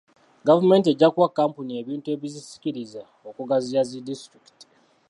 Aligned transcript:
Gavumenti 0.47 0.87
ejja 0.89 1.07
kuwa 1.13 1.29
Kkampuni 1.31 1.71
ebintu 1.81 2.07
ebizisikiriza 2.15 3.01
okugaziya 3.29 3.81
zi 3.89 3.99
disitulikiti. 4.07 4.65